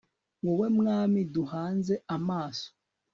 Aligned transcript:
wowe 0.45 0.67
mwami 0.77 1.21
duhanze 1.33 1.93
amaso( 2.15 2.67